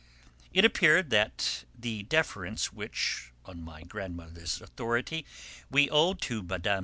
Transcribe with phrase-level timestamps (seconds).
[0.51, 5.27] It appeared that the deference which, on my grandmother's authority,
[5.69, 6.79] we owed to Mme.